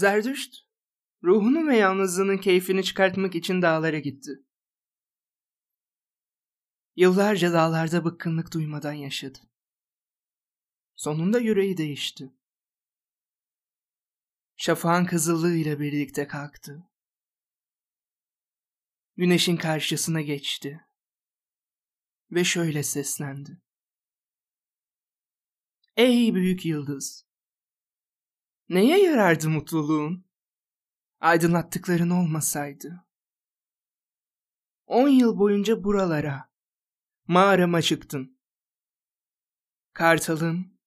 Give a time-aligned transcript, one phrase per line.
[0.00, 0.54] Zerdüşt,
[1.24, 4.30] ruhunun ve yalnızlığının keyfini çıkartmak için dağlara gitti.
[6.96, 9.38] Yıllarca dağlarda bıkkınlık duymadan yaşadı.
[10.96, 12.34] Sonunda yüreği değişti.
[14.56, 16.90] Şafağın kızıllığıyla birlikte kalktı.
[19.16, 20.86] Güneşin karşısına geçti.
[22.30, 23.62] Ve şöyle seslendi.
[25.96, 27.29] Ey büyük yıldız!
[28.70, 30.26] Neye yarardı mutluluğun?
[31.20, 33.06] Aydınlattıkların olmasaydı.
[34.86, 36.52] On yıl boyunca buralara,
[37.26, 38.40] mağarama çıktın.
[39.92, 40.78] Kartalım,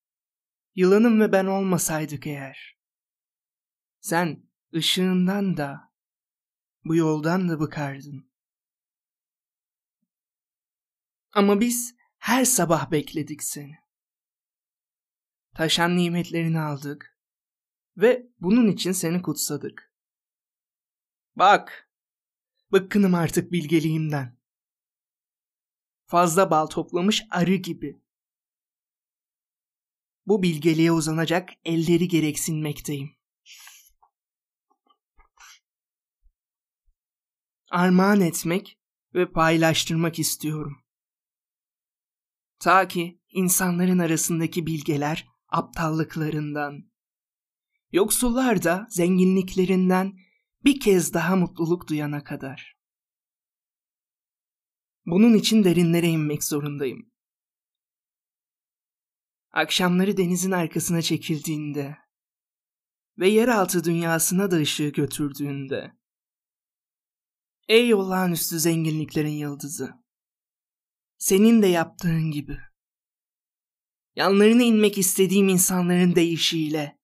[0.75, 2.79] yılanım ve ben olmasaydık eğer.
[3.99, 5.93] Sen ışığından da,
[6.85, 8.31] bu yoldan da bıkardın.
[11.31, 13.75] Ama biz her sabah bekledik seni.
[15.55, 17.12] Taşan nimetlerini aldık
[17.97, 19.93] ve bunun için seni kutsadık.
[21.35, 21.89] Bak,
[22.71, 24.37] bıkkınım artık bilgeliğimden.
[26.05, 28.01] Fazla bal toplamış arı gibi.
[30.25, 33.15] Bu bilgeliğe uzanacak elleri gereksinmekteyim.
[37.69, 38.79] Armağan etmek
[39.13, 40.83] ve paylaştırmak istiyorum.
[42.59, 46.92] Ta ki insanların arasındaki bilgeler aptallıklarından,
[47.93, 50.19] yoksullar da zenginliklerinden
[50.63, 52.77] bir kez daha mutluluk duyana kadar.
[55.05, 57.11] Bunun için derinlere inmek zorundayım.
[59.51, 61.97] Akşamları denizin arkasına çekildiğinde
[63.17, 65.91] ve yeraltı dünyasına da ışığı götürdüğünde.
[67.67, 69.93] Ey olağanüstü zenginliklerin yıldızı!
[71.17, 72.57] Senin de yaptığın gibi.
[74.15, 77.02] Yanlarına inmek istediğim insanların değişiyle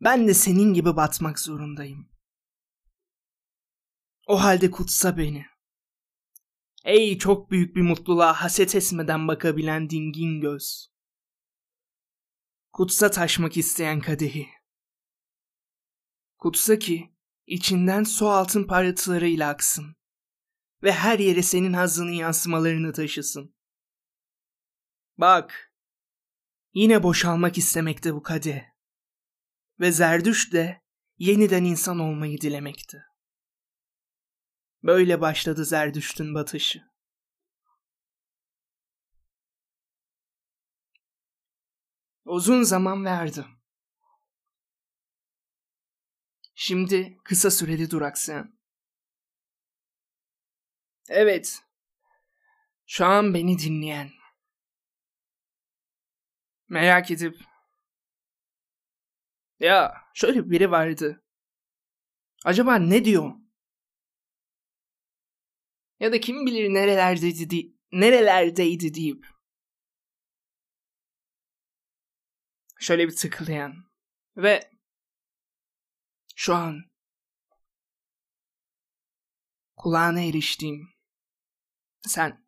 [0.00, 2.08] ben de senin gibi batmak zorundayım.
[4.26, 5.46] O halde kutsa beni.
[6.84, 10.92] Ey çok büyük bir mutluluğa haset etmeden bakabilen dingin göz.
[12.72, 14.48] Kutsa taşmak isteyen kadehi.
[16.38, 17.14] Kutsa ki
[17.46, 19.96] içinden su altın parıltılarıyla aksın
[20.82, 23.54] ve her yere senin hazının yansımalarını taşısın.
[25.18, 25.72] Bak,
[26.74, 28.75] yine boşalmak istemekte bu kadeh.
[29.80, 30.82] Ve Zerdüş de
[31.18, 33.02] yeniden insan olmayı dilemekti.
[34.82, 36.82] Böyle başladı Zerdüşt'ün batışı.
[42.24, 43.44] Uzun zaman verdi.
[46.54, 48.58] Şimdi kısa süreli duraksayan.
[51.08, 51.62] Evet.
[52.86, 54.10] Şu an beni dinleyen.
[56.68, 57.36] Merak edip
[59.60, 61.24] ya şöyle biri vardı.
[62.44, 63.32] Acaba ne diyor?
[66.00, 69.26] Ya da kim bilir nerelerdeydi, di nerelerdeydi deyip.
[72.80, 73.74] Şöyle bir tıklayan.
[74.36, 74.70] Ve
[76.36, 76.82] şu an
[79.76, 80.88] kulağına eriştiğim
[82.06, 82.46] sen.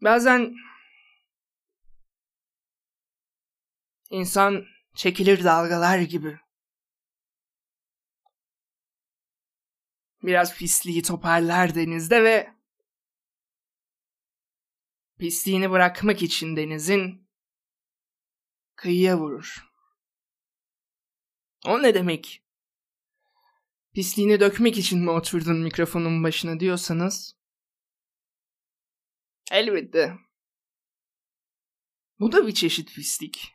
[0.00, 0.54] Bazen
[4.10, 6.38] insan çekilir dalgalar gibi.
[10.22, 12.54] Biraz pisliği toparlar denizde ve
[15.18, 17.28] pisliğini bırakmak için denizin
[18.76, 19.66] kıyıya vurur.
[21.66, 22.44] O ne demek?
[23.94, 27.36] Pisliğini dökmek için mi oturdun mikrofonun başına diyorsanız
[29.50, 30.18] elbette.
[32.20, 33.53] Bu da bir çeşit pislik.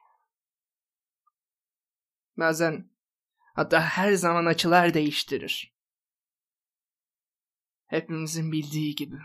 [2.39, 2.91] Bazen
[3.55, 5.75] hatta her zaman açılar değiştirir.
[7.87, 9.19] Hepimizin bildiği gibi.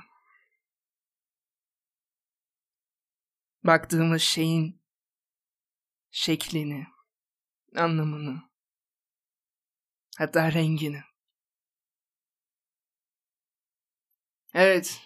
[3.64, 4.82] Baktığımız şeyin
[6.10, 6.86] şeklini,
[7.76, 8.42] anlamını,
[10.18, 11.02] hatta rengini.
[14.54, 15.00] Evet.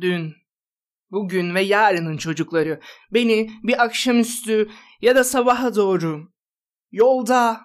[0.00, 0.36] Dün,
[1.10, 2.80] bugün ve yarının çocukları
[3.10, 4.70] beni bir akşamüstü
[5.00, 6.32] ya da sabaha doğru
[6.90, 7.60] yolda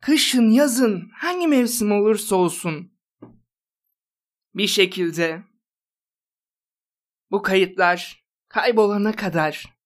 [0.00, 2.98] kışın, yazın, hangi mevsim olursa olsun
[4.54, 5.42] bir şekilde
[7.30, 9.76] bu kayıtlar kaybolana kadar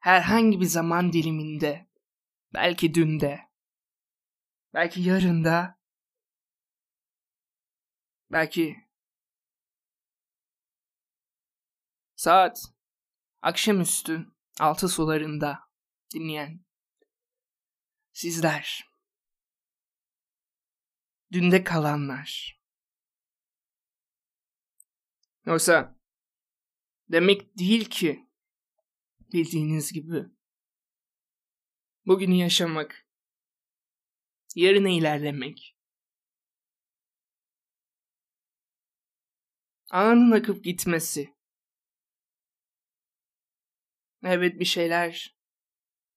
[0.00, 1.88] herhangi bir zaman diliminde
[2.54, 3.40] belki dünde
[4.74, 5.78] belki yarında
[8.32, 8.76] belki
[12.16, 12.62] saat
[13.42, 14.26] akşamüstü
[14.60, 15.58] altı sularında
[16.14, 16.69] dinleyen.
[18.12, 18.90] Sizler.
[21.32, 22.60] Dünde kalanlar.
[25.46, 26.00] Yoksa
[27.08, 28.28] demek değil ki
[29.32, 30.24] bildiğiniz gibi
[32.06, 33.06] bugünü yaşamak,
[34.54, 35.76] yarına ilerlemek,
[39.90, 41.34] anın akıp gitmesi.
[44.24, 45.36] Evet bir şeyler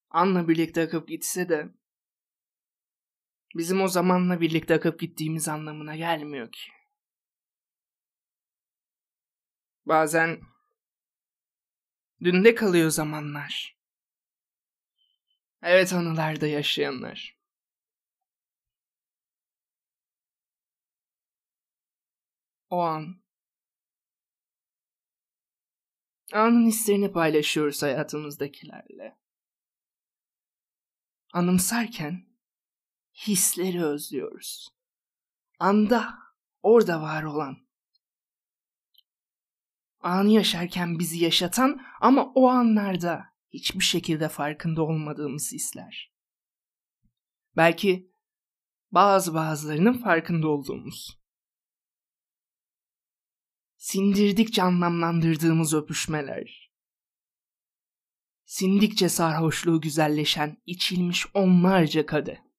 [0.10, 1.83] anla birlikte akıp gitse de
[3.56, 6.72] bizim o zamanla birlikte akıp gittiğimiz anlamına gelmiyor ki.
[9.86, 10.42] Bazen
[12.24, 13.78] dünde kalıyor zamanlar.
[15.62, 17.38] Evet anılarda yaşayanlar.
[22.70, 23.24] O an
[26.34, 29.18] anın hislerini paylaşıyoruz hayatımızdakilerle.
[31.34, 32.33] Anımsarken
[33.14, 34.70] hisleri özlüyoruz.
[35.60, 36.14] Anda,
[36.62, 37.58] orada var olan.
[40.00, 46.14] Anı yaşarken bizi yaşatan ama o anlarda hiçbir şekilde farkında olmadığımız hisler.
[47.56, 48.12] Belki
[48.92, 51.20] bazı bazılarının farkında olduğumuz.
[53.78, 56.72] Sindirdikçe anlamlandırdığımız öpüşmeler.
[58.46, 62.53] Sindikçe sarhoşluğu güzelleşen içilmiş onlarca kadeh.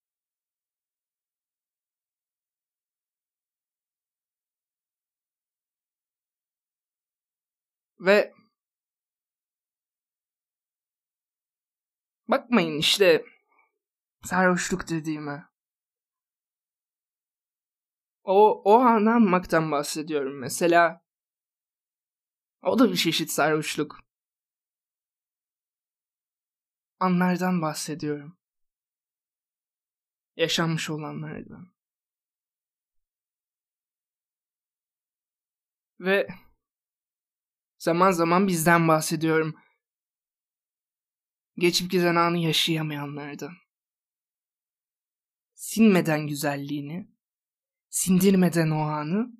[8.04, 8.34] Ve
[12.28, 13.24] bakmayın işte
[14.24, 15.48] sarhoşluk dediğime.
[18.24, 20.38] O, o anı anmaktan bahsediyorum.
[20.38, 21.04] Mesela
[22.62, 24.00] o da bir çeşit sarhoşluk.
[27.00, 28.38] Anlardan bahsediyorum.
[30.36, 31.74] Yaşanmış olanlardan.
[36.00, 36.28] Ve
[37.84, 39.54] Zaman zaman bizden bahsediyorum.
[41.58, 43.52] Geçip giden anı yaşayamayanlardan.
[45.54, 47.10] Sinmeden güzelliğini,
[47.88, 49.32] sindirmeden o anı,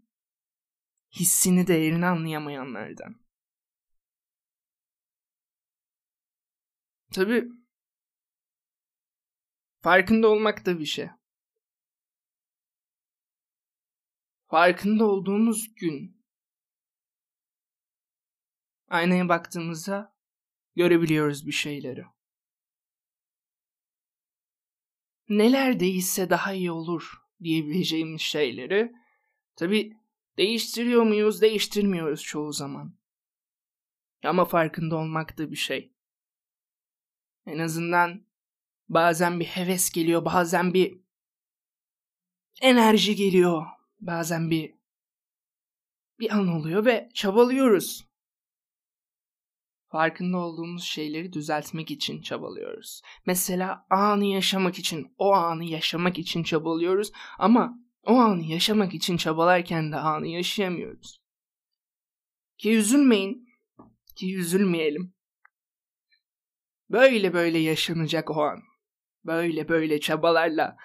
[1.11, 3.21] hissini değerini anlayamayanlardan.
[7.13, 7.49] Tabi
[9.81, 11.09] farkında olmak da bir şey.
[14.47, 16.24] Farkında olduğumuz gün
[18.95, 20.17] aynaya baktığımızda
[20.77, 22.05] görebiliyoruz bir şeyleri.
[25.29, 28.93] Neler değişse daha iyi olur diyebileceğimiz şeyleri
[29.57, 29.97] tabi
[30.39, 32.99] değiştiriyor muyuz değiştirmiyoruz çoğu zaman.
[34.25, 35.93] Ama farkında olmak da bir şey.
[37.47, 38.27] En azından
[38.89, 41.01] bazen bir heves geliyor, bazen bir
[42.63, 43.67] enerji geliyor,
[44.01, 44.75] bazen bir
[46.19, 48.14] bir an oluyor ve çabalıyoruz
[49.95, 53.03] farkında olduğumuz şeyleri düzeltmek için çabalıyoruz.
[53.27, 59.93] Mesela anı yaşamak için, o anı yaşamak için çabalıyoruz ama o anı yaşamak için çabalarken
[59.93, 61.21] de anı yaşayamıyoruz.
[62.59, 63.49] Ki üzülmeyin,
[64.17, 65.15] ki üzülmeyelim.
[66.91, 68.63] Böyle böyle yaşanacak o an.
[69.25, 70.77] Böyle böyle çabalarla,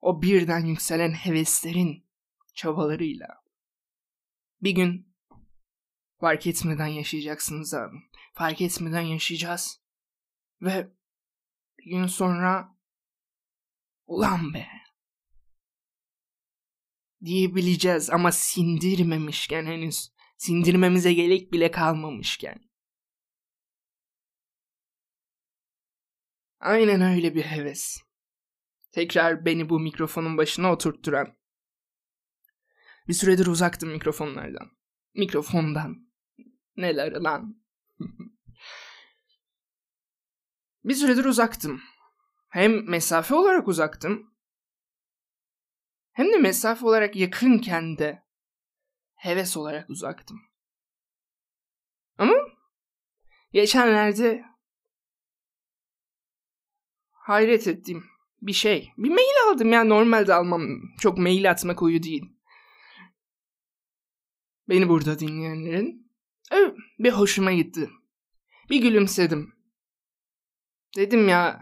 [0.00, 2.06] o birden yükselen heveslerin
[2.54, 3.28] çabalarıyla.
[4.60, 5.14] Bir gün
[6.20, 9.82] fark etmeden yaşayacaksınız abi fark etmeden yaşayacağız.
[10.60, 10.92] Ve
[11.78, 12.76] bir gün sonra
[14.06, 14.66] ulan be
[17.24, 22.72] diyebileceğiz ama sindirmemişken henüz sindirmemize gerek bile kalmamışken.
[26.60, 28.02] Aynen öyle bir heves.
[28.92, 31.36] Tekrar beni bu mikrofonun başına oturtturan.
[33.08, 34.70] Bir süredir uzaktım mikrofonlardan.
[35.14, 36.12] Mikrofondan.
[36.76, 37.61] Neler lan?
[40.84, 41.82] bir süredir uzaktım.
[42.48, 44.32] Hem mesafe olarak uzaktım.
[46.12, 48.22] Hem de mesafe olarak yakınken de
[49.14, 50.40] heves olarak uzaktım.
[52.18, 52.34] Ama
[53.52, 54.44] geçenlerde
[57.10, 58.04] hayret ettiğim
[58.42, 58.92] bir şey.
[58.98, 60.62] Bir mail aldım ya normalde almam.
[61.00, 62.24] Çok mail atmak uyu değil.
[64.68, 66.01] Beni burada dinleyenlerin
[66.98, 67.90] bir hoşuma gitti.
[68.70, 69.54] Bir gülümsedim.
[70.96, 71.60] Dedim ya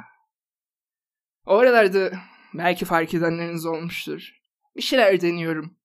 [1.47, 2.12] o aralarda
[2.54, 4.32] belki fark edenleriniz olmuştur.
[4.76, 5.76] Bir şeyler deniyorum.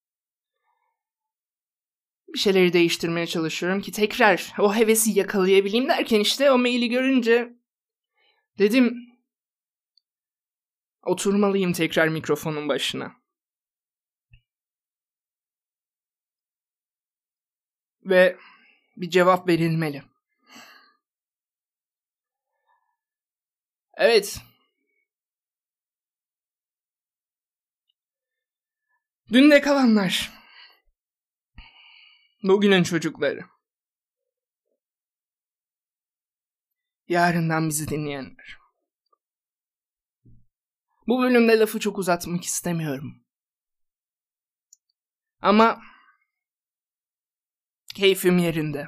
[2.34, 7.56] Bir şeyleri değiştirmeye çalışıyorum ki tekrar o hevesi yakalayabileyim derken işte o maili görünce
[8.60, 9.18] Dedim
[11.04, 13.16] oturmalıyım tekrar mikrofonun başına.
[18.04, 18.38] Ve
[18.98, 20.04] bir cevap verilmeli.
[23.98, 24.42] Evet.
[29.32, 30.32] Dün de kalanlar.
[32.44, 33.46] Bugünün çocukları.
[37.08, 38.58] Yarından bizi dinleyenler.
[41.08, 43.24] Bu bölümde lafı çok uzatmak istemiyorum.
[45.42, 45.82] Ama
[47.96, 48.88] keyfim yerinde.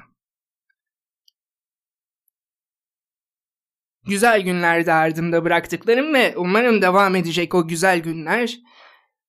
[4.04, 8.58] Güzel günlerde ardımda bıraktıklarım ve umarım devam edecek o güzel günler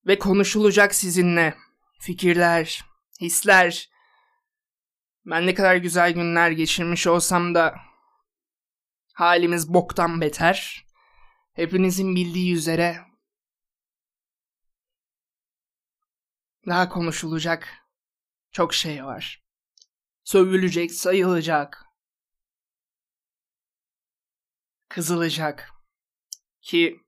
[0.08, 1.56] ve konuşulacak sizinle
[2.00, 2.86] fikirler,
[3.22, 3.90] hisler.
[5.26, 7.76] Ben ne kadar güzel günler geçirmiş olsam da
[9.14, 10.86] halimiz boktan beter.
[11.54, 12.98] Hepinizin bildiği üzere
[16.68, 17.68] daha konuşulacak
[18.52, 19.49] çok şey var.
[20.30, 21.86] Sövülecek, sayılacak.
[24.90, 25.72] Kızılacak.
[26.62, 27.00] Ki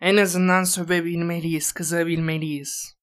[0.00, 2.96] en azından sövebilmeliyiz, kızabilmeliyiz.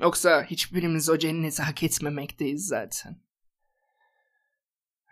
[0.00, 3.22] Yoksa hiçbirimiz o cenneti hak etmemekteyiz zaten.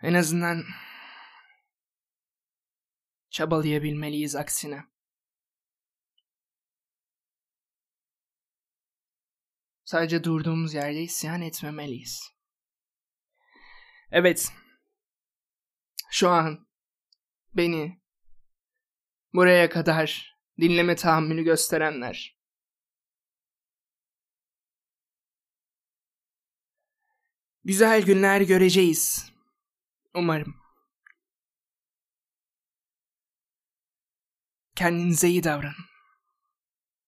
[0.01, 0.63] En azından
[3.29, 4.94] çabalayabilmeliyiz aksine.
[9.85, 12.31] Sadece durduğumuz yerde isyan etmemeliyiz.
[14.11, 14.53] Evet.
[16.11, 16.67] Şu an
[17.53, 18.01] beni
[19.33, 22.35] buraya kadar dinleme tahammülü gösterenler.
[27.63, 29.31] Güzel günler göreceğiz.
[30.13, 30.55] Umarım.
[34.75, 35.94] Kendinize iyi davranın.